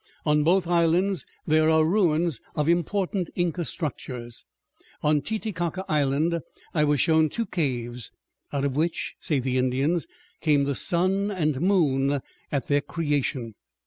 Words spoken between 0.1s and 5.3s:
On both islands there are ruins of important Inca structures. On